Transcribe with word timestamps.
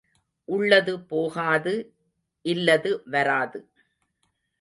உள்ளது 0.49 0.93
போகாது 1.01 1.73
இல்லது 2.45 3.01
வராது. 3.05 3.61